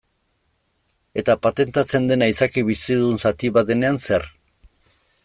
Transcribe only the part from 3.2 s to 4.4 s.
zati bat denean zer?